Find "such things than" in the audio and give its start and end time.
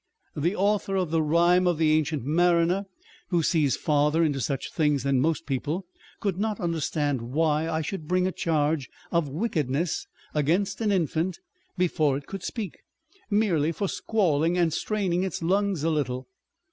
4.41-5.19